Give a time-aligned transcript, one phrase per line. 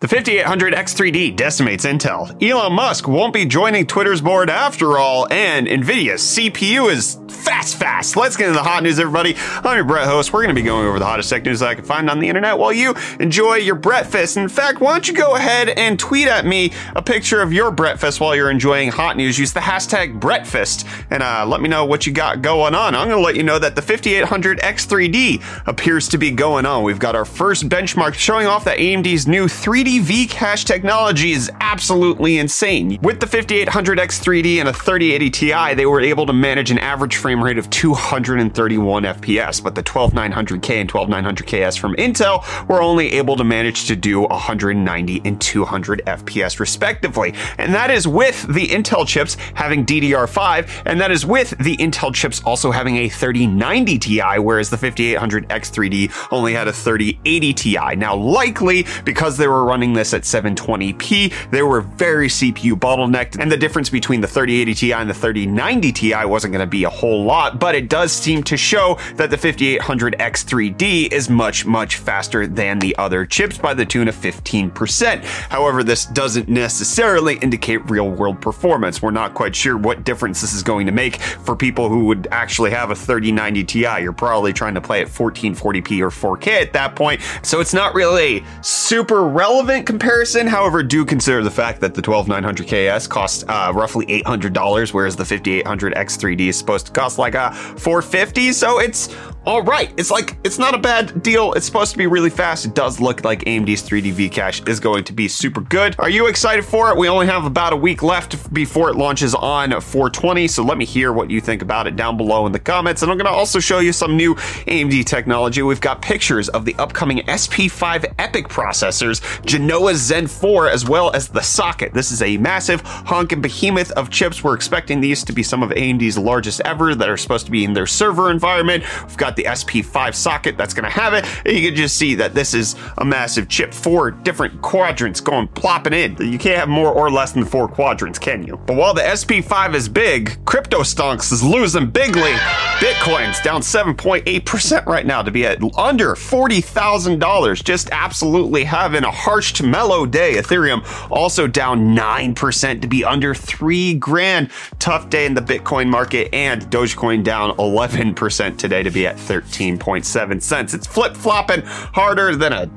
[0.00, 2.42] The 5800 X3D decimates Intel.
[2.42, 8.14] Elon Musk won't be joining Twitter's board after all, and Nvidia's CPU is fast, fast.
[8.14, 9.36] Let's get into the hot news, everybody.
[9.38, 10.34] I'm your Brett host.
[10.34, 12.20] We're going to be going over the hottest tech news that I can find on
[12.20, 14.36] the internet while you enjoy your breakfast.
[14.36, 17.70] In fact, why don't you go ahead and tweet at me a picture of your
[17.70, 19.38] breakfast while you're enjoying hot news?
[19.38, 22.94] Use the hashtag breakfast and uh, let me know what you got going on.
[22.94, 26.82] I'm going to let you know that the 5800 X3D appears to be going on.
[26.82, 31.48] We've got our first benchmark showing off that AMD's new 3D 3D V-Cache technology is
[31.60, 32.98] absolutely insane.
[33.02, 37.40] With the 5800X3D and a 3080 Ti, they were able to manage an average frame
[37.40, 43.44] rate of 231 FPS, but the 12900K and 12900KS from Intel were only able to
[43.44, 47.32] manage to do 190 and 200 FPS respectively.
[47.56, 52.12] And that is with the Intel chips having DDR5, and that is with the Intel
[52.12, 57.94] chips also having a 3090 Ti, whereas the 5800X3D only had a 3080 Ti.
[57.94, 61.50] Now, likely because they were running running this at 720p.
[61.50, 65.92] They were very CPU bottlenecked, and the difference between the 3080 Ti and the 3090
[65.92, 69.28] Ti wasn't going to be a whole lot, but it does seem to show that
[69.28, 74.14] the 5800 X3D is much, much faster than the other chips by the tune of
[74.14, 75.22] 15%.
[75.50, 79.02] However, this doesn't necessarily indicate real world performance.
[79.02, 82.28] We're not quite sure what difference this is going to make for people who would
[82.30, 83.80] actually have a 3090 Ti.
[84.00, 87.94] You're probably trying to play at 1440p or 4K at that point, so it's not
[87.94, 90.46] really super relevant relevant comparison.
[90.46, 95.92] However, do consider the fact that the 12900KS costs uh, roughly $800, whereas the 5800
[95.94, 98.52] X3D is supposed to cost like a uh, 450.
[98.52, 99.12] So it's
[99.46, 99.92] all right.
[99.96, 101.52] It's like it's not a bad deal.
[101.52, 102.66] It's supposed to be really fast.
[102.66, 105.94] It does look like AMD's 3D V cache is going to be super good.
[106.00, 106.96] Are you excited for it?
[106.96, 110.48] We only have about a week left before it launches on 420.
[110.48, 113.02] So let me hear what you think about it down below in the comments.
[113.02, 115.62] And I'm going to also show you some new AMD technology.
[115.62, 121.28] We've got pictures of the upcoming SP5 EPYC processors Genoa Zen 4, as well as
[121.28, 121.94] the socket.
[121.94, 124.42] This is a massive honking behemoth of chips.
[124.42, 127.64] We're expecting these to be some of AMD's largest ever that are supposed to be
[127.64, 128.82] in their server environment.
[129.06, 131.24] We've got the SP5 socket that's going to have it.
[131.44, 133.72] And you can just see that this is a massive chip.
[133.72, 136.16] Four different quadrants going plopping in.
[136.16, 138.56] You can't have more or less than four quadrants, can you?
[138.66, 142.32] But while the SP5 is big, Crypto Stonks is losing bigly.
[142.78, 147.64] Bitcoin's down 7.8% right now to be at under $40,000.
[147.64, 150.34] Just absolutely having a harsh to mellow day.
[150.34, 154.50] Ethereum also down 9% to be under 3 grand.
[154.78, 160.42] Tough day in the Bitcoin market and Dogecoin down 11% today to be at 13.7
[160.42, 160.74] cents.
[160.74, 162.70] It's flip flopping harder than a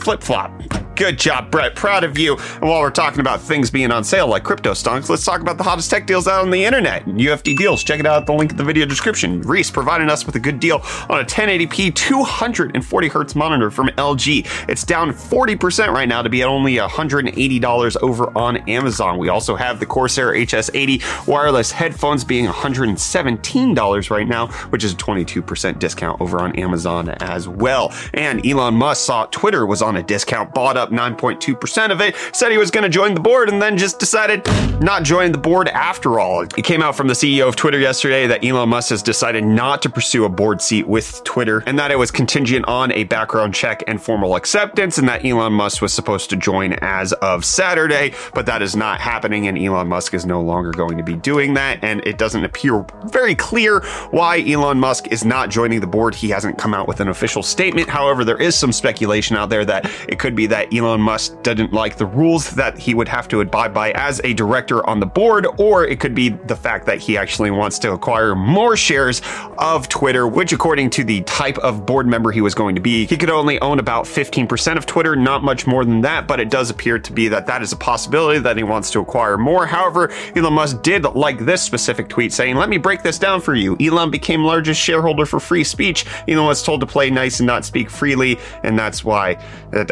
[0.00, 0.52] flip flop.
[0.98, 1.76] Good job, Brett.
[1.76, 2.36] Proud of you.
[2.36, 5.56] And while we're talking about things being on sale like crypto stonks, let's talk about
[5.56, 7.04] the hottest tech deals out on the internet.
[7.04, 7.84] UFD deals.
[7.84, 9.40] Check it out at the link in the video description.
[9.42, 14.68] Reese providing us with a good deal on a 1080p 240 hertz monitor from LG.
[14.68, 19.18] It's down 40% right now to be only $180 over on Amazon.
[19.18, 24.96] We also have the Corsair HS80 wireless headphones being $117 right now, which is a
[24.96, 27.94] 22% discount over on Amazon as well.
[28.14, 32.16] And Elon Musk saw Twitter was on a discount, bought up up 9.2% of it,
[32.32, 34.46] said he was going to join the board, and then just decided
[34.80, 36.42] not join the board after all.
[36.42, 39.82] It came out from the CEO of Twitter yesterday that Elon Musk has decided not
[39.82, 43.54] to pursue a board seat with Twitter, and that it was contingent on a background
[43.54, 48.14] check and formal acceptance, and that Elon Musk was supposed to join as of Saturday,
[48.34, 51.54] but that is not happening, and Elon Musk is no longer going to be doing
[51.54, 56.14] that, and it doesn't appear very clear why Elon Musk is not joining the board.
[56.14, 57.88] He hasn't come out with an official statement.
[57.88, 61.72] However, there is some speculation out there that it could be that Elon Musk didn't
[61.72, 65.06] like the rules that he would have to abide by as a director on the
[65.06, 69.20] board, or it could be the fact that he actually wants to acquire more shares
[69.58, 73.06] of Twitter, which, according to the type of board member he was going to be,
[73.06, 76.50] he could only own about 15% of Twitter, not much more than that, but it
[76.50, 79.66] does appear to be that that is a possibility that he wants to acquire more.
[79.66, 83.54] However, Elon Musk did like this specific tweet saying, Let me break this down for
[83.54, 83.76] you.
[83.80, 86.06] Elon became largest shareholder for free speech.
[86.28, 89.36] Elon was told to play nice and not speak freely, and that's why,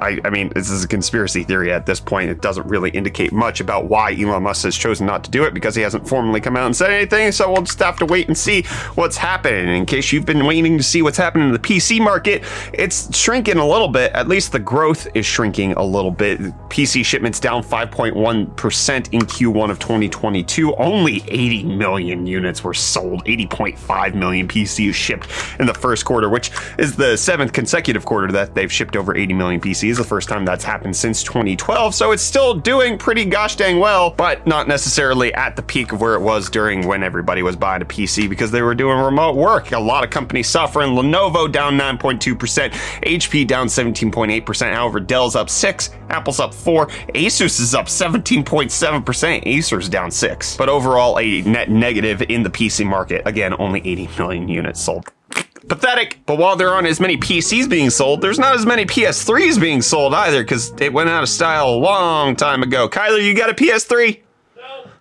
[0.00, 2.30] I, I mean, this is a conspiracy theory at this point.
[2.30, 5.54] It doesn't really indicate much about why Elon Musk has chosen not to do it
[5.54, 7.32] because he hasn't formally come out and said anything.
[7.32, 8.62] So we'll just have to wait and see
[8.94, 9.68] what's happening.
[9.68, 13.58] In case you've been waiting to see what's happening in the PC market, it's shrinking
[13.58, 14.12] a little bit.
[14.12, 16.40] At least the growth is shrinking a little bit.
[16.68, 20.74] PC shipments down 5.1% in Q1 of 2022.
[20.76, 23.24] Only 80 million units were sold.
[23.24, 25.28] 80.5 million PCs shipped
[25.58, 29.34] in the first quarter, which is the seventh consecutive quarter that they've shipped over 80
[29.34, 29.96] million PCs.
[29.96, 31.94] The first time that's that's happened since 2012.
[31.94, 36.00] So it's still doing pretty gosh dang well, but not necessarily at the peak of
[36.00, 39.36] where it was during when everybody was buying a PC because they were doing remote
[39.36, 39.72] work.
[39.72, 40.90] A lot of companies suffering.
[40.90, 42.70] Lenovo down 9.2%,
[43.02, 44.72] HP down 17.8%.
[44.72, 50.56] However, Dell's up 6, Apple's up 4, Asus is up 17.7%, Acer's down 6.
[50.56, 53.22] But overall, a net negative in the PC market.
[53.26, 55.10] Again, only 80 million units sold.
[55.68, 56.20] Pathetic.
[56.26, 59.82] But while there aren't as many PCs being sold, there's not as many PS3s being
[59.82, 62.88] sold either because it went out of style a long time ago.
[62.88, 64.20] Kyler, you got a PS3?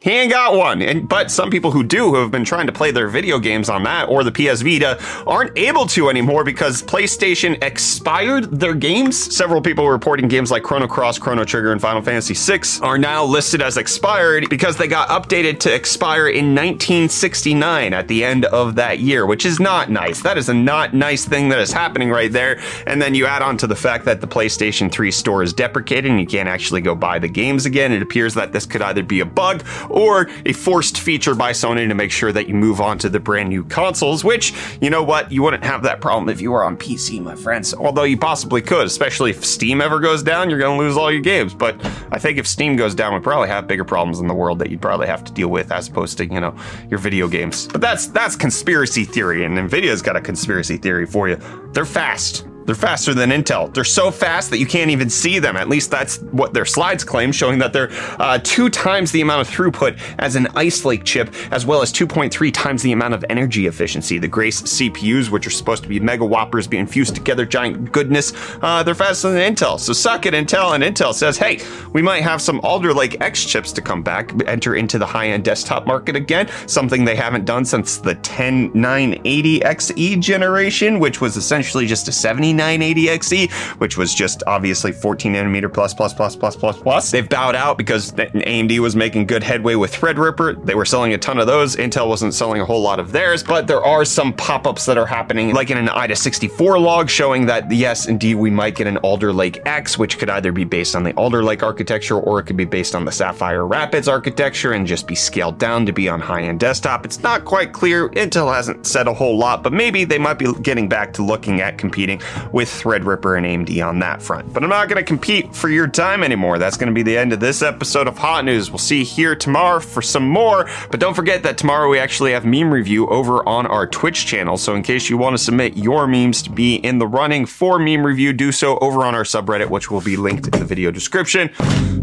[0.00, 0.80] He ain't got one.
[0.80, 3.68] And but some people who do, who have been trying to play their video games
[3.68, 4.96] on that or the PS Vita,
[5.26, 9.16] aren't able to anymore because PlayStation expired their games.
[9.34, 13.24] Several people reporting games like Chrono Cross, Chrono Trigger, and Final Fantasy VI are now
[13.24, 18.76] listed as expired because they got updated to expire in 1969 at the end of
[18.76, 20.22] that year, which is not nice.
[20.22, 22.60] That is a not nice thing that is happening right there.
[22.86, 26.08] And then you add on to the fact that the PlayStation 3 store is deprecated
[26.08, 27.90] and you can't actually go buy the games again.
[27.90, 31.88] It appears that this could either be a bug or a forced feature by Sony
[31.88, 35.02] to make sure that you move on to the brand new consoles, which, you know
[35.02, 37.74] what, you wouldn't have that problem if you were on PC, my friends.
[37.74, 41.12] Although you possibly could, especially if Steam ever goes down, you're going to lose all
[41.12, 41.54] your games.
[41.54, 41.76] But
[42.10, 44.70] I think if Steam goes down, we probably have bigger problems in the world that
[44.70, 46.56] you'd probably have to deal with as opposed to, you know,
[46.90, 47.68] your video games.
[47.68, 51.36] But that's that's conspiracy theory, and Nvidia's got a conspiracy theory for you.
[51.72, 52.47] They're fast.
[52.68, 53.72] They're faster than Intel.
[53.72, 55.56] They're so fast that you can't even see them.
[55.56, 57.88] At least that's what their slides claim, showing that they're
[58.20, 61.90] uh, two times the amount of throughput as an Ice Lake chip, as well as
[61.90, 64.18] 2.3 times the amount of energy efficiency.
[64.18, 68.34] The Grace CPUs, which are supposed to be mega whoppers being fused together, giant goodness,
[68.60, 69.80] uh, they're faster than Intel.
[69.80, 70.74] So suck it, Intel.
[70.74, 71.60] And Intel says, hey,
[71.94, 75.28] we might have some Alder Lake X chips to come back, enter into the high
[75.28, 81.38] end desktop market again, something they haven't done since the 10980 XE generation, which was
[81.38, 82.12] essentially just a
[82.58, 83.50] 7980XE,
[83.80, 87.10] which was just obviously 14 nanometer plus plus plus plus plus plus.
[87.10, 90.64] They've bowed out because AMD was making good headway with Threadripper.
[90.64, 91.76] They were selling a ton of those.
[91.76, 95.06] Intel wasn't selling a whole lot of theirs, but there are some pop-ups that are
[95.06, 99.32] happening, like in an AIDA64 log showing that yes, indeed, we might get an Alder
[99.32, 102.56] Lake X, which could either be based on the Alder Lake architecture or it could
[102.56, 106.20] be based on the Sapphire Rapids architecture and just be scaled down to be on
[106.20, 107.04] high-end desktop.
[107.04, 108.08] It's not quite clear.
[108.10, 111.60] Intel hasn't said a whole lot, but maybe they might be getting back to looking
[111.60, 112.20] at competing
[112.52, 114.52] with Threadripper and AMD on that front.
[114.52, 116.58] But I'm not going to compete for your time anymore.
[116.58, 118.70] That's going to be the end of this episode of Hot News.
[118.70, 120.68] We'll see you here tomorrow for some more.
[120.90, 124.56] But don't forget that tomorrow we actually have meme review over on our Twitch channel.
[124.56, 127.78] So in case you want to submit your memes to be in the running for
[127.78, 130.90] meme review, do so over on our subreddit, which will be linked in the video
[130.90, 131.50] description.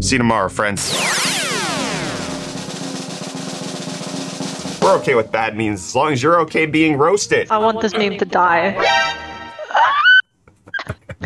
[0.00, 0.92] See you tomorrow, friends.
[4.82, 7.50] We're okay with bad memes as long as you're okay being roasted.
[7.50, 9.24] I want this meme to die.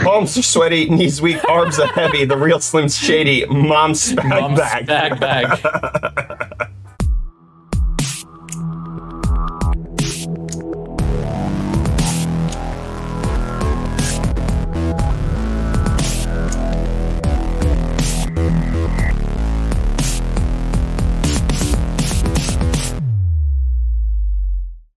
[0.03, 2.25] Palms are sweaty, knees weak, arms are heavy.
[2.25, 4.87] The real Slim Shady, mom's bag Mom's bag.
[4.87, 6.17] bag bag.